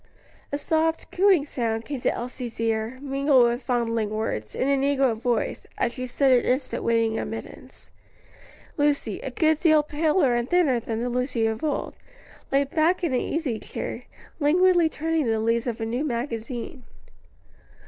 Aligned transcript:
A 0.51 0.57
soft, 0.57 1.11
cooing 1.11 1.45
sound 1.45 1.85
came 1.85 2.01
to 2.01 2.11
Elsie's 2.11 2.59
ear, 2.59 2.97
mingled 3.03 3.43
with 3.43 3.61
fondling 3.61 4.09
words, 4.09 4.55
in 4.55 4.67
a 4.67 4.75
negro 4.75 5.15
voice, 5.15 5.67
as 5.77 5.93
she 5.93 6.07
stood 6.07 6.31
an 6.31 6.43
instant 6.43 6.83
waiting 6.83 7.19
admittance. 7.19 7.91
Lucy, 8.77 9.19
a 9.19 9.29
good 9.29 9.59
deal 9.59 9.83
paler 9.83 10.33
and 10.33 10.49
thinner 10.49 10.79
than 10.79 11.01
the 11.01 11.09
Lucy 11.11 11.45
of 11.45 11.63
old, 11.63 11.93
lay 12.51 12.63
back 12.63 13.03
in 13.03 13.13
an 13.13 13.21
easy 13.21 13.59
chair, 13.59 14.05
languidly 14.39 14.89
turning 14.89 15.27
the 15.27 15.39
leaves 15.39 15.67
of 15.67 15.79
a 15.79 15.85
new 15.85 16.03
magazine. 16.03 16.81